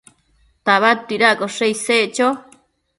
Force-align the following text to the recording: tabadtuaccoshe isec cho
tabadtuaccoshe 0.65 1.65
isec 1.73 2.07
cho 2.15 2.27